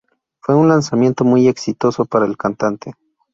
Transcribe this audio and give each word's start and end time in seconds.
Fue 0.41 0.55
un 0.55 0.67
lanzamiento 0.67 1.23
muy 1.23 1.47
exitoso 1.47 2.05
para 2.05 2.25
el 2.25 2.35
cantante. 2.35 2.95